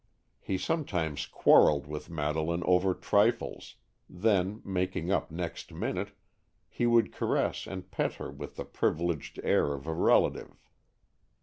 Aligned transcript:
He 0.39 0.57
sometimes 0.57 1.27
quarreled 1.27 1.85
with 1.85 2.09
Madeleine 2.09 2.63
over 2.63 2.95
trifles, 2.95 3.75
then, 4.09 4.63
making 4.65 5.11
up 5.11 5.29
the 5.29 5.35
next 5.35 5.71
minute, 5.71 6.17
he 6.67 6.87
would 6.87 7.13
caress 7.13 7.67
and 7.67 7.91
pet 7.91 8.13
her 8.15 8.31
with 8.31 8.55
the 8.55 8.65
privileged 8.65 9.39
air 9.43 9.73
of 9.75 9.85
a 9.85 9.93
relative. 9.93 10.59